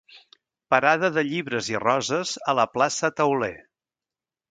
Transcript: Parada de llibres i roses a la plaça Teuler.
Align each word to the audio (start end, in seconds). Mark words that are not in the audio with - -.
Parada 0.73 1.09
de 1.17 1.23
llibres 1.27 1.69
i 1.73 1.81
roses 1.83 2.31
a 2.53 2.57
la 2.61 2.65
plaça 2.79 3.11
Teuler. 3.21 3.53